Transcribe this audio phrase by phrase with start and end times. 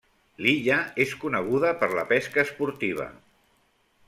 [0.45, 3.11] L'illa és coneguda per la pesca esportiva.